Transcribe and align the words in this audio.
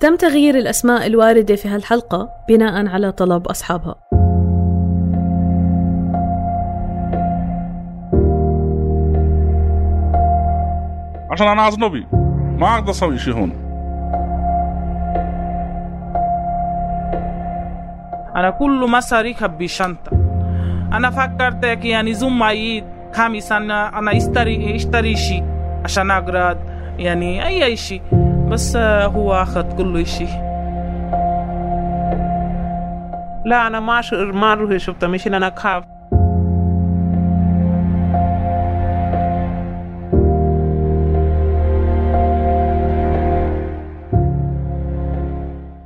تم 0.00 0.16
تغيير 0.16 0.54
الأسماء 0.54 1.06
الواردة 1.06 1.56
في 1.56 1.68
هالحلقة 1.68 2.30
بناء 2.48 2.86
على 2.86 3.12
طلب 3.12 3.46
أصحابها. 3.46 3.94
عشان 11.30 11.48
أنا 11.48 11.68
اجنبي 11.68 12.06
ما 12.58 12.74
أقدر 12.74 12.90
أسوي 12.90 13.18
شيء 13.18 13.34
هون. 13.34 13.50
أنا 18.36 18.50
كل 18.50 18.86
مصاري 18.90 19.36
بشنطة. 19.42 20.10
أنا 20.92 21.10
فكرت 21.10 21.64
يعني 21.84 22.14
زوم 22.14 22.42
عيد 22.42 22.84
خامس 23.12 23.52
أنا 23.52 23.98
أنا 23.98 24.16
اشتري 24.16 24.76
إشتري 24.76 25.16
شيء 25.16 25.44
عشان 25.84 26.10
أقرأ. 26.10 26.58
يعني 26.98 27.46
أي 27.46 27.76
شيء. 27.76 28.23
بس 28.54 28.76
هو 28.76 29.32
أخذ 29.32 29.76
كل 29.76 30.06
شيء 30.06 30.28
لا 33.46 33.66
أنا 33.66 33.80
ما. 33.80 34.00
ما 34.12 34.52
أروح 34.52 34.76
شفت 34.76 35.04
مش 35.04 35.26
أنا 35.26 35.48
أخاف. 35.48 35.84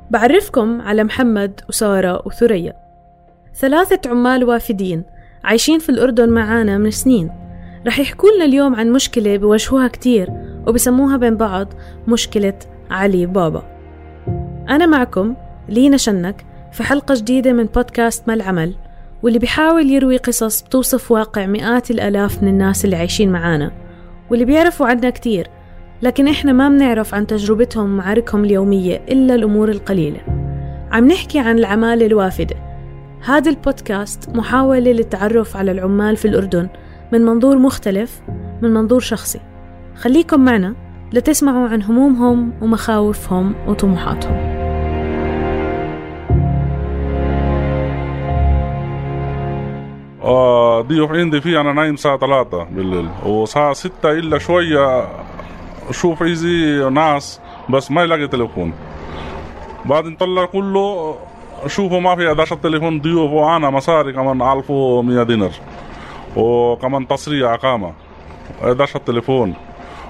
بعرفكم 0.09 0.81
على 0.81 1.03
محمد 1.03 1.61
وسارة 1.69 2.21
وثريا. 2.25 2.73
ثلاثة 3.55 4.09
عمال 4.09 4.43
وافدين 4.43 5.03
عايشين 5.43 5.79
في 5.79 5.89
الأردن 5.89 6.29
معانا 6.29 6.77
من 6.77 6.91
سنين. 6.91 7.31
رح 7.87 7.99
يحكوا 7.99 8.29
لنا 8.35 8.45
اليوم 8.45 8.75
عن 8.75 8.91
مشكلة 8.91 9.37
بواجهوها 9.37 9.87
كتير 9.87 10.29
وبسموها 10.69 11.17
بين 11.17 11.37
بعض 11.37 11.67
مشكلة 12.07 12.53
علي 12.91 13.25
بابا. 13.25 13.63
أنا 14.69 14.85
معكم 14.85 15.35
لينا 15.69 15.97
شنك 15.97 16.45
في 16.71 16.83
حلقة 16.83 17.15
جديدة 17.15 17.53
من 17.53 17.65
بودكاست 17.65 18.27
ما 18.27 18.33
العمل 18.33 18.75
واللي 19.23 19.39
بيحاول 19.39 19.89
يروي 19.89 20.17
قصص 20.17 20.61
بتوصف 20.61 21.11
واقع 21.11 21.45
مئات 21.45 21.91
الآلاف 21.91 22.43
من 22.43 22.49
الناس 22.49 22.85
اللي 22.85 22.95
عايشين 22.95 23.31
معانا 23.31 23.71
واللي 24.29 24.45
بيعرفوا 24.45 24.87
عنا 24.87 25.09
كتير 25.09 25.47
لكن 26.01 26.27
إحنا 26.27 26.53
ما 26.53 26.69
بنعرف 26.69 27.13
عن 27.13 27.27
تجربتهم 27.27 27.93
ومعاركهم 27.93 28.43
اليومية 28.43 29.01
إلا 29.09 29.35
الأمور 29.35 29.69
القليلة. 29.69 30.19
عم 30.91 31.07
نحكي 31.07 31.39
عن 31.39 31.59
العمالة 31.59 32.05
الوافدة. 32.05 32.55
هذا 33.25 33.49
البودكاست 33.49 34.29
محاولة 34.29 34.91
للتعرف 34.91 35.57
على 35.57 35.71
العمال 35.71 36.17
في 36.17 36.27
الأردن 36.27 36.69
من 37.13 37.21
منظور 37.21 37.57
مختلف 37.57 38.21
من 38.61 38.73
منظور 38.73 38.99
شخصي. 38.99 39.39
خليكم 39.99 40.39
معنا 40.45 40.75
لتسمعوا 41.13 41.69
عن 41.69 41.83
همومهم 41.83 42.53
ومخاوفهم 42.61 43.55
وطموحاتهم. 43.67 44.37
آه 50.23 50.81
ضيوف 50.81 51.11
عندي 51.11 51.41
في 51.41 51.61
أنا 51.61 51.73
نايم 51.73 51.93
الساعة 51.93 52.17
3 52.17 52.63
بالليل. 52.63 53.09
وساعة 53.25 53.73
6 53.73 54.11
إلا 54.11 54.37
شوية 54.37 55.07
أشوف 55.89 56.23
إيزي 56.23 56.89
ناس 56.89 57.41
بس 57.69 57.91
ما 57.91 58.03
يلاقي 58.03 58.27
تليفون. 58.27 58.73
بعدين 59.85 60.15
طلع 60.15 60.45
كله 60.45 61.15
أشوفه 61.63 61.99
ما 61.99 62.15
في 62.15 62.27
11 62.27 62.55
تليفون 62.55 63.01
ضيوف 63.01 63.31
وأنا 63.31 63.69
مصاري 63.69 64.13
كمان 64.13 64.41
1100 64.41 65.23
دينار. 65.23 65.51
وكمان 66.35 67.07
تصريح 67.07 67.51
أقامة. 67.51 67.93
11 68.63 68.99
تليفون 68.99 69.53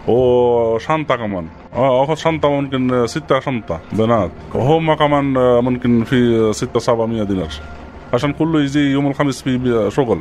وشنطة 0.08 1.16
كمان 1.16 1.48
آه 1.76 2.04
اخذ 2.04 2.16
شنطة 2.16 2.50
ممكن 2.50 3.08
ستة 3.08 3.40
شنطة 3.40 3.80
بنات 3.94 4.32
وهم 4.54 4.94
كمان 4.94 5.24
ممكن 5.64 6.04
في 6.04 6.50
ستة 6.54 6.80
سبعمية 6.80 7.24
دينار 7.24 7.50
عشان 8.14 8.34
كله 8.34 8.62
يجي 8.62 8.80
يوم 8.80 9.08
الخميس 9.08 9.42
في 9.42 9.90
شغل 9.92 10.20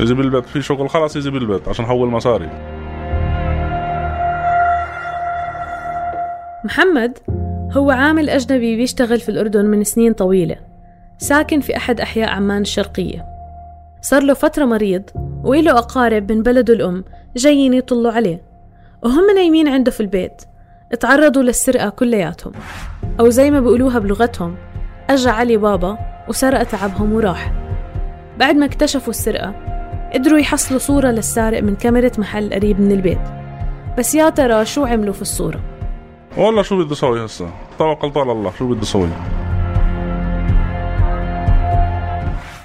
يجي 0.00 0.14
بالبيت 0.14 0.46
في 0.46 0.62
شغل 0.62 0.88
خلاص 0.90 1.16
يجي 1.16 1.30
بالبيت 1.30 1.68
عشان 1.68 1.86
حول 1.86 2.08
مصاري 2.08 2.48
محمد 6.64 7.18
هو 7.72 7.90
عامل 7.90 8.30
أجنبي 8.30 8.76
بيشتغل 8.76 9.20
في 9.20 9.28
الأردن 9.28 9.64
من 9.66 9.84
سنين 9.84 10.12
طويلة 10.12 10.56
ساكن 11.18 11.60
في 11.60 11.76
أحد 11.76 12.00
أحياء 12.00 12.28
عمان 12.30 12.60
الشرقية 12.62 13.24
صار 14.00 14.22
له 14.22 14.34
فترة 14.34 14.64
مريض 14.64 15.02
وإله 15.44 15.78
أقارب 15.78 16.32
من 16.32 16.42
بلده 16.42 16.74
الأم 16.74 17.04
جايين 17.36 17.74
يطلوا 17.74 18.12
عليه 18.12 18.51
وهم 19.02 19.34
نايمين 19.34 19.68
عنده 19.68 19.90
في 19.90 20.00
البيت. 20.00 20.42
اتعرضوا 20.92 21.42
للسرقة 21.42 21.88
كلياتهم. 21.88 22.52
أو 23.20 23.28
زي 23.28 23.50
ما 23.50 23.60
بيقولوها 23.60 23.98
بلغتهم 23.98 24.56
أجا 25.10 25.30
علي 25.30 25.56
بابا 25.56 25.98
وسرق 26.28 26.62
تعبهم 26.62 27.12
وراح. 27.12 27.52
بعد 28.38 28.56
ما 28.56 28.66
اكتشفوا 28.66 29.10
السرقة 29.10 29.54
قدروا 30.14 30.38
يحصلوا 30.38 30.78
صورة 30.78 31.10
للسارق 31.10 31.62
من 31.62 31.74
كاميرا 31.74 32.10
محل 32.18 32.54
قريب 32.54 32.80
من 32.80 32.92
البيت. 32.92 33.20
بس 33.98 34.14
يا 34.14 34.30
ترى 34.30 34.64
شو 34.64 34.84
عملوا 34.84 35.14
في 35.14 35.22
الصورة؟ 35.22 35.60
والله 36.36 36.62
شو 36.62 36.84
بدي 36.84 36.92
أسوي 36.92 37.24
هسه؟ 37.24 37.50
توكلت 37.78 38.16
على 38.16 38.32
الله 38.32 38.52
شو 38.58 38.68
بدي 38.68 38.82
أسوي؟ 38.82 39.08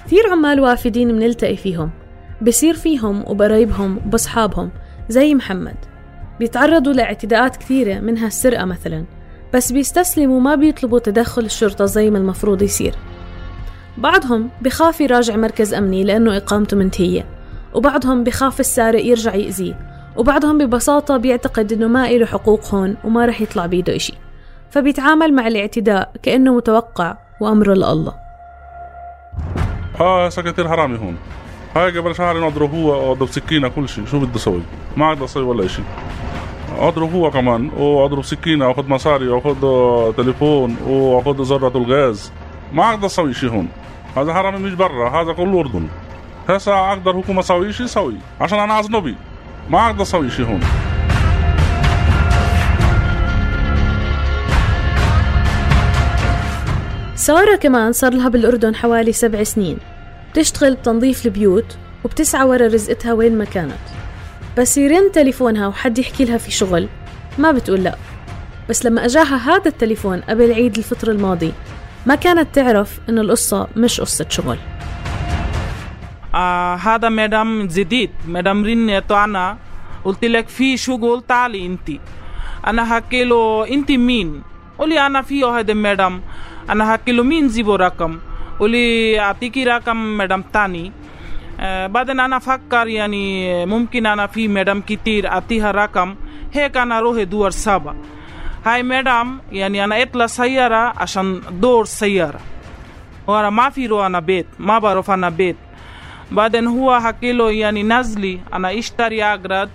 كثير 0.06 0.32
عمال 0.32 0.60
وافدين 0.60 1.08
بنلتقي 1.08 1.56
فيهم. 1.56 1.90
بصير 2.42 2.74
فيهم 2.74 3.24
وبقرايبهم 3.26 3.96
وبصحابهم 3.96 4.70
زي 5.08 5.34
محمد. 5.34 5.76
بيتعرضوا 6.38 6.92
لاعتداءات 6.92 7.56
كثيرة 7.56 8.00
منها 8.00 8.26
السرقة 8.26 8.64
مثلا 8.64 9.04
بس 9.54 9.72
بيستسلموا 9.72 10.36
وما 10.36 10.54
بيطلبوا 10.54 10.98
تدخل 10.98 11.44
الشرطة 11.44 11.84
زي 11.84 12.10
ما 12.10 12.18
المفروض 12.18 12.62
يصير. 12.62 12.94
بعضهم 13.98 14.50
بخاف 14.62 15.00
يراجع 15.00 15.36
مركز 15.36 15.74
أمني 15.74 16.04
لأنه 16.04 16.36
إقامته 16.36 16.76
منتهية 16.76 17.26
وبعضهم 17.74 18.24
بخاف 18.24 18.60
السارق 18.60 19.04
يرجع 19.04 19.34
يأذيه 19.34 19.78
وبعضهم 20.16 20.58
ببساطة 20.58 21.16
بيعتقد 21.16 21.72
إنه 21.72 21.86
ما 21.86 22.08
إله 22.08 22.26
حقوق 22.26 22.74
هون 22.74 22.96
وما 23.04 23.26
رح 23.26 23.40
يطلع 23.40 23.66
بيده 23.66 23.96
إشي. 23.96 24.14
فبيتعامل 24.70 25.34
مع 25.34 25.46
الاعتداء 25.46 26.12
كأنه 26.22 26.56
متوقع 26.56 27.16
وأمره 27.40 27.74
لله. 27.74 28.14
هسه 29.94 30.42
كثير 30.42 30.68
حرامي 30.68 30.98
هون. 30.98 31.16
هاي 31.76 31.98
قبل 31.98 32.14
شهر 32.14 32.46
اضرب 32.46 32.74
هو 32.74 33.12
اضرب 33.12 33.28
سكينة 33.28 33.68
كل 33.68 33.88
شيء. 33.88 34.06
شو 34.06 34.18
بدي 34.18 34.36
أسوي 34.36 34.62
ما 34.96 35.08
أقدر 35.08 35.24
أسوي 35.24 35.42
ولا 35.42 35.66
شيء 35.68 35.84
أضرب 36.78 37.12
هو 37.12 37.30
كمان 37.30 37.70
واضرب 37.76 38.24
سكينة 38.24 38.68
واخذ 38.68 38.88
مصاري 38.88 39.28
واخذ 39.28 39.60
تليفون 40.16 40.76
واخذ 40.86 41.42
ذرة 41.42 41.72
الغاز. 41.78 42.32
ما 42.72 42.90
أقدر 42.90 43.06
أسوي 43.06 43.34
شيء 43.34 43.50
هون. 43.50 43.68
هذا 44.16 44.34
حرامي 44.34 44.58
مش 44.58 44.72
برا 44.72 45.22
هذا 45.22 45.32
كله 45.32 45.60
أردن. 45.60 45.88
هسه 46.48 46.92
أقدر 46.92 47.22
حكومة 47.22 47.40
أسوي 47.40 47.72
شيء 47.72 47.86
أسوي 47.86 48.14
عشان 48.40 48.58
أنا 48.58 48.78
اجنبي 48.78 49.16
ما 49.70 49.86
أقدر 49.86 50.02
أسوي 50.02 50.30
شيء 50.30 50.46
هون. 50.46 50.60
سارة 57.14 57.56
كمان 57.56 57.92
صار 57.92 58.12
لها 58.14 58.28
بالأردن 58.28 58.74
حوالي 58.74 59.12
سبع 59.12 59.42
سنين. 59.42 59.78
بتشتغل 60.32 60.74
بتنظيف 60.74 61.26
البيوت 61.26 61.76
وبتسعى 62.04 62.46
ورا 62.46 62.66
رزقتها 62.66 63.12
وين 63.12 63.38
ما 63.38 63.44
كانت. 63.44 63.97
بس 64.56 64.78
يرن 64.78 65.12
تليفونها 65.12 65.66
وحد 65.66 65.98
يحكي 65.98 66.24
لها 66.24 66.38
في 66.38 66.50
شغل. 66.50 66.88
ما 67.38 67.52
بتقول 67.52 67.82
لا. 67.82 67.96
بس 68.68 68.86
لما 68.86 69.04
أجاها 69.04 69.36
هذا 69.36 69.68
التليفون 69.68 70.20
قبل 70.20 70.52
عيد 70.52 70.76
الفطر 70.76 71.10
الماضي 71.10 71.52
ما 72.06 72.14
كانت 72.14 72.54
تعرف 72.54 73.00
إنه 73.08 73.20
القصة 73.20 73.68
مش 73.76 74.00
قصة 74.00 74.26
شغل. 74.28 74.58
آه 76.34 76.74
هذا 76.74 77.08
مدام 77.08 77.66
جديد 77.66 78.10
مدام 78.26 78.64
رنت 78.64 79.12
أنا 79.12 79.58
قلت 80.04 80.24
لك 80.24 80.48
في 80.48 80.76
شغل 80.76 81.22
تعالي 81.28 81.66
انت 81.66 81.90
أنا 82.66 82.84
حكي 82.84 83.24
له 83.24 83.68
انت 83.70 83.90
مين؟ 83.90 84.42
قولي 84.78 85.06
أنا 85.06 85.22
في 85.22 85.44
هذا 85.44 85.74
مدام. 85.74 86.22
أنا 86.70 86.92
حكي 86.92 87.12
له 87.12 87.22
مين 87.22 87.48
جيبو 87.48 87.74
رقم؟ 87.74 88.18
قولي 88.58 89.20
أعطيكي 89.20 89.64
رقم 89.64 90.18
مدام 90.18 90.44
تاني. 90.52 90.92
بعدين 91.86 92.20
أنا 92.20 92.38
فكر 92.38 92.86
يعني 92.86 93.66
ممكن 93.66 94.06
أنا 94.06 94.26
في 94.26 94.48
مدام 94.48 94.80
كتير 94.80 95.28
اعطيها 95.28 95.70
رقم 95.70 96.14
هيك 96.52 96.76
أنا 96.76 97.00
روح 97.00 97.22
دور 97.22 97.50
سابا 97.50 97.96
هاي 98.66 98.82
مدام 98.82 99.40
يعني 99.52 99.84
أنا 99.84 100.02
اطلع 100.02 100.26
سيارة 100.26 100.92
عشان 100.96 101.40
دور 101.50 101.84
سيارة 101.84 102.40
وأنا 103.26 103.50
ما 103.50 103.70
في 103.70 103.86
رو 103.86 104.06
أنا 104.06 104.20
بيت 104.20 104.46
ما 104.58 104.78
بعرف 104.78 105.10
أنا 105.10 105.28
بيت 105.28 105.56
بعدين 106.30 106.66
هو 106.66 107.00
حكي 107.00 107.58
يعني 107.58 107.82
نزلي 107.82 108.40
أنا 108.52 108.78
اشتري 108.78 109.24
اجرد 109.24 109.70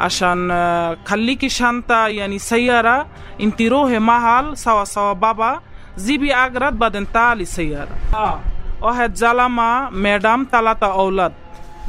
عشان 0.00 0.50
آه، 0.50 0.96
خليكي 1.04 1.48
شنطة 1.48 2.06
يعني 2.06 2.38
سيارة 2.38 3.06
انت 3.40 3.62
روحي 3.62 3.98
محل 3.98 4.56
سوا 4.56 4.84
سوا 4.84 5.12
بابا 5.12 5.60
جيبي 5.98 6.34
اجرد 6.34 6.78
بعدين 6.78 7.12
تعالي 7.12 7.44
سيارة 7.44 7.96
آه 8.14 8.40
واحد 8.82 9.14
زلمة 9.14 9.90
مدام 9.90 10.46
ثلاثة 10.52 10.92
أولاد. 10.92 11.32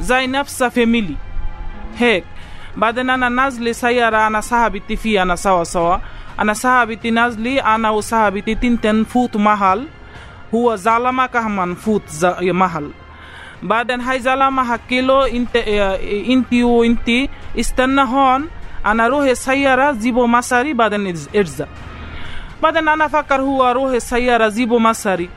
زي 0.00 0.26
نفس 0.26 0.62
فاميلي. 0.64 1.16
هيك. 1.98 2.24
بعدين 2.76 3.10
أنا 3.10 3.28
نازلة 3.28 3.72
سيارة 3.72 4.26
أنا 4.26 4.40
صاحبتي 4.40 4.96
فيه 4.96 5.22
أنا 5.22 5.36
سوا 5.36 5.64
سوا. 5.64 5.96
أنا 6.40 6.52
صاحبتي 6.52 7.10
نازلي 7.10 7.60
أنا 7.60 7.90
وصاحبتي 7.90 8.54
تنتن 8.54 9.04
فوت 9.04 9.36
محل. 9.36 9.86
هو 10.54 10.76
زلمة 10.76 11.26
كمان 11.26 11.74
فوت 11.74 12.02
محل. 12.42 12.90
بعدين 13.62 14.00
هاي 14.00 14.20
زلمة 14.20 14.64
حكي 14.64 15.00
له 15.00 15.30
إنت 15.30 15.56
إنت 16.28 16.54
وانت 16.54 17.10
استنى 17.58 18.02
هون. 18.02 18.48
أنا 18.86 19.08
روح 19.08 19.24
السيارة 19.24 19.92
جيبوا 19.92 20.26
مصاري 20.26 20.72
بعدين 20.72 21.14
ارجع 21.36 21.66
بعدين 22.62 22.88
أنا 22.88 23.08
فكر 23.08 23.40
هو 23.40 23.70
روح 23.70 23.92
السيارة 23.92 24.48
جيبوا 24.48 24.78
مصاري 24.78 25.30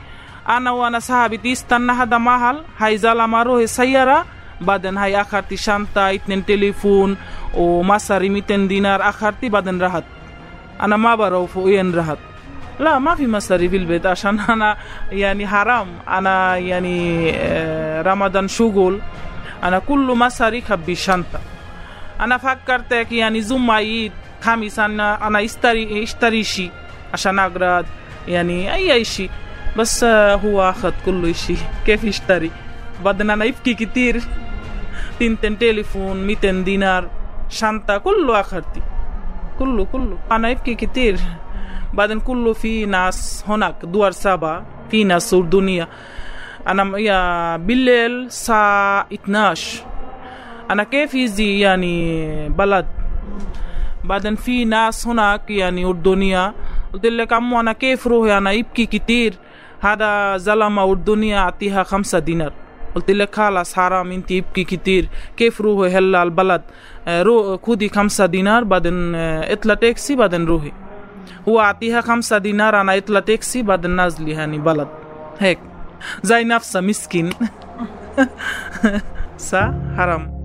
أنا 0.48 0.70
وأنا 0.70 0.98
صاحبتي 0.98 1.52
استنى 1.52 1.92
هذا 1.92 2.18
محل 2.18 2.62
هاي 2.78 2.98
زلمة 2.98 3.42
روح 3.42 3.60
السيارة 3.62 4.24
بعدين 4.60 4.96
هاي 4.98 5.20
اخرتي 5.20 5.56
شنطة 5.56 6.10
اتنين 6.14 6.46
تليفون 6.46 7.16
ومصاري 7.54 8.28
200 8.28 8.56
دينار 8.56 9.08
اخرتي 9.08 9.48
بعدين 9.48 9.82
رحت 9.82 10.04
أنا 10.80 10.96
ما 10.96 11.14
بعرف 11.14 11.56
وين 11.56 11.94
رحت 11.94 12.18
لا 12.80 12.98
ما 12.98 13.14
في 13.14 13.26
مصاري 13.26 13.68
في 13.68 13.76
البيت 13.76 14.06
عشان 14.06 14.40
أنا 14.40 14.76
يعني 15.12 15.46
حرام 15.46 15.86
أنا 16.08 16.56
يعني 16.56 17.30
رمضان 18.02 18.48
شغل 18.48 19.00
أنا 19.64 19.78
كل 19.78 20.14
مصاري 20.16 20.60
خبي 20.60 20.94
شنطة 20.94 21.40
أنا 22.20 22.36
فكرتك 22.36 23.12
يعني 23.12 23.40
زوم 23.40 23.70
عيد 23.70 24.12
خميس 24.42 24.78
أنا 24.78 25.26
أنا 25.26 25.44
اشتري 25.44 26.02
اشتري 26.02 26.44
شيء 26.44 26.70
عشان 27.12 27.38
اقرا 27.38 27.84
يعني 28.28 28.74
اي 28.74 29.04
شيء 29.04 29.30
بس 29.78 30.04
آه، 30.04 30.34
هو 30.34 30.70
آخذ 30.70 30.92
كل 31.06 31.34
شيء 31.34 31.56
كيف 31.86 32.04
يشتري؟ 32.04 32.50
بعدين 33.04 33.30
أنا 33.30 33.44
يبكي 33.44 33.74
كتير. 33.74 34.22
تنتين 35.20 35.58
تليفون 35.58 36.26
200 36.26 36.50
دينار 36.50 37.10
شنطة 37.48 37.98
كله 37.98 38.40
اخرتي 38.40 38.82
كله 39.58 39.84
كله. 39.84 40.18
أنا 40.32 40.50
يبكي 40.50 40.74
كتير. 40.74 41.18
بعدين 41.92 42.20
كله 42.20 42.52
في 42.52 42.86
ناس 42.86 43.44
هناك 43.48 43.74
دول 43.84 44.14
سبعة 44.14 44.66
في 44.90 45.04
ناس 45.04 45.34
أردنية 45.34 45.88
أنا 46.68 46.98
يا 46.98 47.56
بالليل 47.56 48.24
الساعة 48.26 49.06
12 49.14 49.84
أنا 50.70 50.82
كيف 50.82 51.14
يجي 51.14 51.60
يعني 51.60 52.48
بلد؟ 52.48 52.86
بعدين 54.04 54.34
في 54.34 54.64
ناس 54.64 55.06
هناك 55.06 55.50
يعني 55.50 55.84
أردنية. 55.84 56.54
قلت 56.92 57.06
لك 57.06 57.32
عمو 57.32 57.60
أنا 57.60 57.72
كيف 57.72 58.06
روحي؟ 58.06 58.38
أنا 58.38 58.50
يبكي 58.52 58.86
كتير. 58.86 59.34
هذا 59.80 60.36
زلمة 60.36 60.82
أردنية 60.82 61.38
أعطيها 61.38 61.82
خمسة 61.82 62.18
دينار. 62.18 62.52
قلت 62.94 63.10
لك 63.10 63.34
خلاص 63.34 63.74
حرام. 63.74 64.12
انت 64.12 64.30
يبكي 64.30 64.64
كتير. 64.64 65.08
كيف 65.36 65.60
روحي 65.60 65.98
هلا 65.98 66.22
البلد. 66.22 66.62
آه، 67.08 67.22
رو 67.22 67.58
خدي 67.58 67.88
خمسة 67.88 68.26
دينار 68.26 68.64
بعدين 68.64 69.14
آه، 69.14 69.52
اطلع 69.52 69.74
تاكسي 69.74 70.16
بعدين 70.16 70.44
روحي. 70.44 70.72
هو 71.48 71.60
أعطيها 71.60 72.00
خمسة 72.00 72.38
دينار 72.38 72.80
أنا 72.80 72.96
اطلع 72.96 73.20
تاكسي 73.20 73.62
بعدين 73.62 73.90
نازلي 73.90 74.30
يعني 74.30 74.58
بلد. 74.58 74.88
هيك. 75.38 75.58
زي 76.22 76.44
نفسه 76.44 76.80
مسكين. 76.80 77.30
صح؟ 79.38 79.70
حرام. 79.96 80.38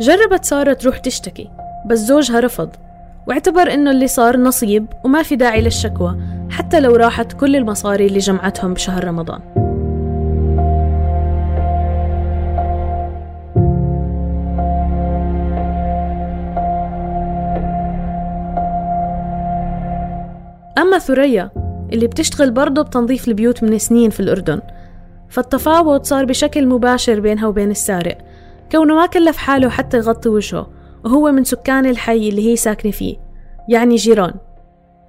جربت 0.00 0.44
سارة 0.44 0.72
تروح 0.72 0.98
تشتكي 0.98 1.50
بس 1.86 1.98
زوجها 1.98 2.40
رفض. 2.40 2.83
واعتبر 3.26 3.74
إنه 3.74 3.90
اللي 3.90 4.06
صار 4.06 4.36
نصيب 4.36 4.86
وما 5.04 5.22
في 5.22 5.36
داعي 5.36 5.60
للشكوى 5.60 6.16
حتى 6.50 6.80
لو 6.80 6.96
راحت 6.96 7.32
كل 7.32 7.56
المصاري 7.56 8.06
اللي 8.06 8.18
جمعتهم 8.18 8.74
بشهر 8.74 9.04
رمضان. 9.04 9.40
أما 20.78 20.98
ثريا 20.98 21.50
اللي 21.92 22.06
بتشتغل 22.06 22.50
برضه 22.50 22.82
بتنظيف 22.82 23.28
البيوت 23.28 23.62
من 23.62 23.78
سنين 23.78 24.10
في 24.10 24.20
الأردن. 24.20 24.60
فالتفاوض 25.28 26.02
صار 26.02 26.24
بشكل 26.24 26.66
مباشر 26.66 27.20
بينها 27.20 27.46
وبين 27.46 27.70
السارق. 27.70 28.18
كونه 28.72 28.94
ما 28.94 29.06
كلف 29.06 29.36
حاله 29.36 29.68
حتى 29.68 29.96
يغطي 29.96 30.28
وجهه. 30.28 30.73
وهو 31.04 31.32
من 31.32 31.44
سكان 31.44 31.86
الحي 31.86 32.28
اللي 32.28 32.50
هي 32.52 32.56
ساكنة 32.56 32.92
فيه. 32.92 33.16
يعني 33.68 33.96
جيران. 33.96 34.34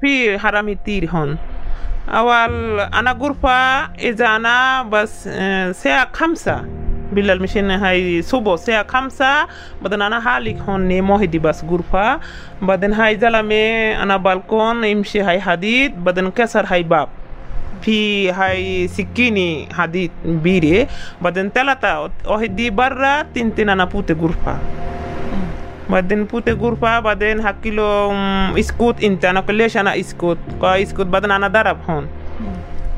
في 0.01 0.39
حرامي 0.39 0.75
كتير 0.75 1.09
هون. 1.09 1.37
أول 2.09 2.79
أنا 2.79 3.11
غرفة 3.11 3.83
إذا 3.85 4.35
أنا 4.35 4.83
بس 4.83 5.27
آه، 5.27 5.69
الساعة 5.69 6.09
خمسة 6.13 6.65
بالليل 7.11 7.41
مشان 7.41 7.71
هاي 7.71 8.21
صبح 8.21 8.51
الساعة 8.51 8.87
خمسة 8.87 9.47
بعدين 9.81 10.01
أنا 10.01 10.19
حالك 10.19 10.57
هون 10.69 11.01
موهدي 11.01 11.39
بس 11.39 11.63
غرفة. 11.63 12.19
بعدين 12.61 12.93
هاي 12.93 13.19
زلمة 13.19 13.91
أنا 14.03 14.17
بالكون 14.17 14.83
يمشي 14.83 15.21
هاي 15.21 15.41
حديد 15.41 16.03
بعدين 16.03 16.29
كسر 16.29 16.65
هاي 16.67 16.83
باب. 16.83 17.07
في 17.81 18.31
هاي 18.31 18.87
سكيني 18.87 19.67
حديد 19.73 20.11
بيري 20.25 20.87
بعدين 21.21 21.49
ثلاثة 21.49 22.09
واحد 22.27 22.61
برا 22.61 23.21
تنتين 23.21 23.69
أنا 23.69 23.85
بوت 23.85 24.11
غرفة. 24.11 24.57
بعدين 25.89 26.23
بوت 26.23 26.49
غرفة 26.49 26.99
بعدين 26.99 27.47
حكي 27.47 27.69
له 27.69 28.11
"مم، 28.11 28.57
اسكت 28.57 29.03
انت 29.03 29.25
أنا 29.25 29.39
قلت 29.39 29.51
ليش 29.51 29.77
أنا 29.77 29.99
اسكت 29.99 30.37
قال 30.61 30.81
اسكت 30.81 31.01
بعدين 31.01 31.31
أنا 31.31 31.47
ضرب 31.47 31.77
هون 31.89 32.07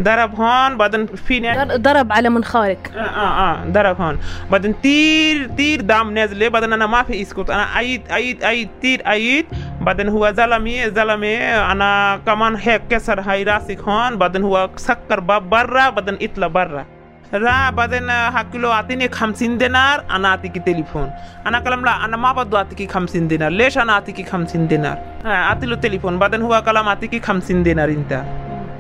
ضرب 0.02 0.36
هون 0.36 0.78
بعدين 0.78 1.06
فيني 1.06 1.62
آه 1.62 1.76
ضرب 1.78 2.12
على 2.12 2.30
منخارك 2.30 2.92
آه 2.96 3.00
آه 3.00 3.64
ضرب 3.66 4.02
هون 4.02 4.18
بعدين 4.52 4.82
تير 4.82 5.48
تير 5.58 5.82
دم 5.82 6.10
نازل 6.14 6.50
بعدين 6.50 6.74
أنا 6.74 6.86
ما 6.86 7.04
في 7.04 7.22
اسكت 7.22 7.50
أنا 7.50 7.64
عيد 7.76 8.02
عيد 8.12 8.44
عيد 8.44 8.70
تير 8.82 9.02
عيد 9.06 9.46
بعدين 9.82 10.10
هو 10.10 10.32
زلمي 10.32 10.90
زلمي 10.90 11.38
أنا 11.46 12.20
كمان 12.26 12.56
هيك 12.56 12.82
كسر 12.90 13.20
هاي 13.22 13.44
راسك 13.44 13.80
هون 13.82 14.16
بعدين 14.16 14.44
هو 14.44 14.70
سكر 14.76 15.20
باب 15.20 15.50
برا 15.50 15.90
بعدين 15.90 16.18
اطلع 16.22 16.48
برا 16.48 16.86
را 17.34 17.70
بعدين 17.70 18.12
حكي 18.12 18.58
له 18.58 18.72
اعطيني 18.72 19.10
50 19.10 19.58
دينار 19.58 20.04
أنا 20.12 20.28
اعطيك 20.28 20.58
تليفون 20.66 21.12
أنا 21.48 21.60
كلام 21.60 21.86
لا 21.86 22.06
أنا 22.06 22.18
ما 22.18 22.32
بدي 22.32 22.58
اعطيك 22.58 22.92
50 22.92 23.28
دينار 23.28 23.52
ليش 23.52 23.78
أنا 23.78 23.94
اعطيك 23.94 24.30
50 24.30 24.68
دينار 24.68 24.98
آه 25.26 25.28
اعطي 25.28 25.66
له 25.66 25.76
تليفون 25.76 26.20
بعدين 26.20 26.42
هو 26.42 26.62
كلام 26.66 26.88
اعطيك 26.88 27.26
50 27.26 27.64
دينار 27.64 27.90
انت 27.90 28.24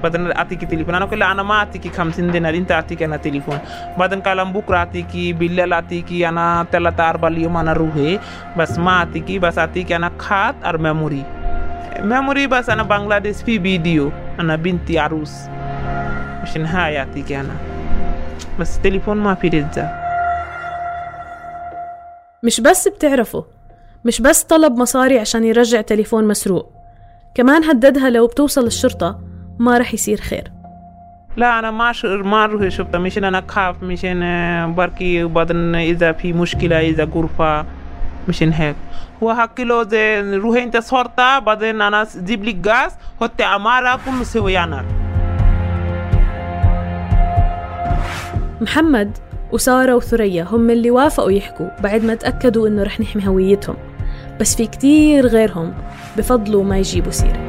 بعدين 0.03 0.31
اعطيك 0.31 0.65
تليفون 0.65 0.95
أنا 0.95 1.05
قلت 1.05 1.13
له 1.13 1.31
أنا 1.31 1.43
ما 1.43 1.53
اعطيك 1.53 1.95
50 1.95 2.31
دينار 2.31 2.55
انت 2.55 2.71
اعطيك 2.71 3.03
أنا 3.03 3.17
تليفون 3.17 3.59
بعدين 3.97 4.21
كلام 4.21 4.53
بكره 4.53 4.77
اعطيك 4.77 5.11
بالليل 5.15 5.73
اعطيك 5.73 6.11
أنا 6.11 6.65
ثلاثة 6.71 7.09
أربعة 7.09 7.29
اليوم 7.29 7.57
أنا 7.57 7.73
روحي 7.73 8.19
بس 8.57 8.79
ما 8.79 8.91
اعطيك 8.91 9.31
بس 9.31 9.59
اعطيك 9.59 9.91
أنا 9.91 10.11
خط 10.19 10.55
اور 10.65 10.77
ميموري 10.77 11.23
ميموري 11.99 12.47
بس 12.47 12.69
أنا 12.69 12.83
بنغلاديش 12.83 13.35
في 13.43 13.59
فيديو 13.59 14.11
أنا 14.39 14.55
بس 18.59 18.79
تليفون 18.79 19.17
ما 19.17 19.35
في 19.35 19.47
رزة 19.47 19.89
مش 22.43 22.61
بس 22.61 22.87
بتعرفه 22.87 23.45
مش 24.05 24.21
بس 24.21 24.43
طلب 24.43 24.77
مصاري 24.77 25.19
عشان 25.19 25.43
يرجع 25.43 25.81
تليفون 25.81 26.27
مسروق 26.27 26.71
كمان 27.35 27.63
هددها 27.63 28.09
لو 28.09 28.27
بتوصل 28.27 28.65
الشرطة 28.65 29.19
ما 29.59 29.77
رح 29.77 29.93
يصير 29.93 30.21
خير. 30.21 30.51
لا 31.37 31.59
أنا 31.59 31.71
ما. 31.71 31.93
ما 32.03 32.43
أروح 32.43 32.67
شفته 32.67 32.97
مشان 32.99 33.23
أنا 33.23 33.43
أخاف 33.49 33.83
مشان 33.83 34.23
آه، 34.23 34.65
بركي 34.65 35.23
وبعدين 35.23 35.75
إذا 35.75 36.11
في 36.11 36.33
مشكلة 36.33 36.79
إذا 36.79 37.03
غرفة 37.03 37.65
مشان 38.27 38.53
هيك. 38.53 38.75
هو 39.23 39.33
حكي 39.35 39.63
له 39.63 39.83
زي 39.83 40.35
روح 40.37 40.57
أنت 40.57 40.77
صورتها 40.77 41.39
بعدين 41.39 41.81
أنا 41.81 42.07
جيب 42.17 42.43
لي 42.43 42.57
غاز 42.67 42.91
حط 43.21 43.41
عمارة 43.41 43.99
كله 44.05 44.23
سويانا 44.23 44.85
محمد 48.61 49.17
وسارة 49.51 49.95
وثريا 49.95 50.43
هم 50.43 50.69
اللي 50.69 50.91
وافقوا 50.91 51.31
يحكوا 51.31 51.67
بعد 51.83 52.03
ما 52.03 52.15
تأكدوا 52.15 52.67
إنه 52.67 52.83
رح 52.83 52.99
نحمي 52.99 53.27
هويتهم. 53.27 53.75
بس 54.39 54.55
في 54.55 54.67
كتير 54.67 55.27
غيرهم 55.27 55.73
بفضلوا 56.17 56.63
ما 56.63 56.77
يجيبوا 56.77 57.11
سيرة. 57.11 57.47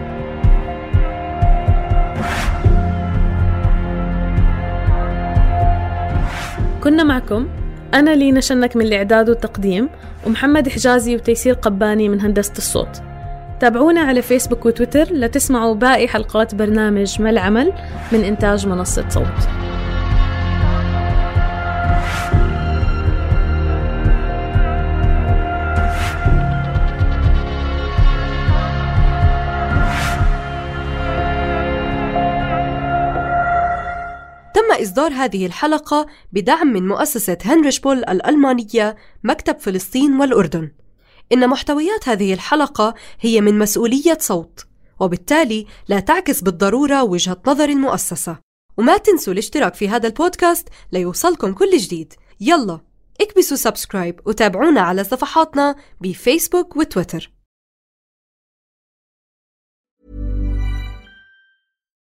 كنا 6.84 7.04
معكم 7.04 7.48
أنا 7.94 8.10
لينا 8.10 8.40
شنك 8.40 8.76
من 8.76 8.82
الإعداد 8.82 9.28
والتقديم 9.28 9.88
ومحمد 10.26 10.68
حجازي 10.68 11.16
وتيسير 11.16 11.54
قباني 11.54 12.08
من 12.08 12.20
هندسة 12.20 12.52
الصوت. 12.58 13.02
تابعونا 13.60 14.00
على 14.00 14.22
فيسبوك 14.22 14.66
وتويتر 14.66 15.12
لتسمعوا 15.12 15.74
باقي 15.74 16.08
حلقات 16.08 16.54
برنامج 16.54 17.22
ما 17.22 17.30
العمل 17.30 17.72
من 18.12 18.24
إنتاج 18.24 18.66
منصة 18.66 19.08
صوت. 19.08 19.67
إصدار 34.88 35.12
هذه 35.12 35.47
الحلقة 35.47 36.07
بدعم 36.33 36.66
من 36.66 36.88
مؤسسة 36.88 37.38
هنريش 37.45 37.80
بول 37.80 37.99
الألمانية 37.99 38.97
مكتب 39.25 39.59
فلسطين 39.59 40.21
والأردن. 40.21 40.71
إن 41.33 41.49
محتويات 41.49 42.09
هذه 42.09 42.35
الحلقة 42.35 42.95
هي 43.21 43.40
من 43.40 43.59
مسؤولية 43.59 44.18
صوت 44.21 44.66
وبالتالي 45.00 45.66
لا 45.88 46.00
تعكس 46.00 46.40
بالضرورة 46.40 47.02
وجهة 47.02 47.37
نظر 47.47 47.68
المؤسسة. 47.68 48.38
وما 48.78 48.97
تنسوا 48.97 49.33
الاشتراك 49.33 49.75
في 49.75 49.88
هذا 49.88 50.07
البودكاست 50.07 50.68
ليوصلكم 50.92 51.52
كل 51.52 51.76
جديد. 51.76 52.14
يلا 52.40 52.80
اكبسوا 53.21 53.57
سبسكرايب 53.57 54.21
وتابعونا 54.26 54.80
على 54.80 55.04
صفحاتنا 55.04 55.76
بفيسبوك 56.00 56.76
وتويتر. 56.76 57.38